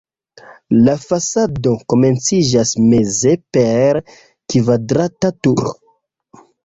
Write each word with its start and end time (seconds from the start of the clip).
La 0.85 0.93
fasado 1.01 1.73
komenciĝas 1.93 2.71
meze 2.85 3.35
per 3.59 4.01
kvadrata 4.55 5.33
turo. 5.45 5.75